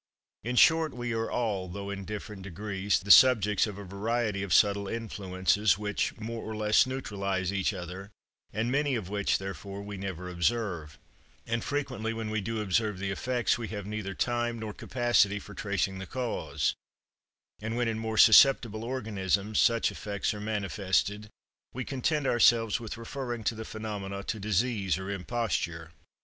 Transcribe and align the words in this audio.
In 0.43 0.55
short, 0.55 0.95
we 0.95 1.13
are 1.13 1.29
all, 1.29 1.67
though 1.69 1.91
in 1.91 2.05
different 2.05 2.41
degrees, 2.41 2.97
the 2.99 3.11
subjects 3.11 3.67
of 3.67 3.77
a 3.77 3.83
variety 3.83 4.41
of 4.41 4.51
subtle 4.51 4.87
influences, 4.87 5.77
which, 5.77 6.17
more 6.17 6.41
or 6.43 6.55
less, 6.55 6.87
neutralize 6.87 7.53
each 7.53 7.71
other, 7.71 8.09
and 8.51 8.71
many 8.71 8.95
of 8.95 9.09
which, 9.09 9.37
therefore, 9.37 9.83
we 9.83 9.97
never 9.97 10.27
observe; 10.27 10.97
and 11.45 11.63
frequently 11.63 12.13
when 12.13 12.31
we 12.31 12.41
do 12.41 12.61
observe 12.63 12.97
the 12.97 13.11
effects, 13.11 13.59
we 13.59 13.67
have 13.67 13.85
neither 13.85 14.15
time 14.15 14.57
nor 14.57 14.73
capacity 14.73 15.37
for 15.37 15.53
tracing 15.53 15.99
the 15.99 16.07
cause; 16.07 16.73
and 17.59 17.77
when 17.77 17.87
in 17.87 17.99
more 17.99 18.17
susceptible 18.17 18.83
organisms 18.83 19.59
such 19.59 19.91
effects 19.91 20.33
are 20.33 20.41
manifested, 20.41 21.29
we 21.73 21.85
content 21.85 22.25
ourselves 22.25 22.79
with 22.79 22.97
referring 22.97 23.43
the 23.43 23.63
phenomena 23.63 24.23
to 24.23 24.39
disease 24.39 24.97
or 24.97 25.11
imposture. 25.11 25.91